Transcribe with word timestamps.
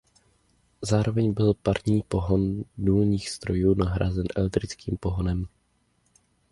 Zároveň 0.81 1.33
byl 1.33 1.53
parní 1.53 2.03
pohon 2.07 2.63
důlních 2.77 3.29
strojů 3.29 3.73
nahrazen 3.75 4.25
elektrickým 4.35 4.97
pohonem. 4.97 5.47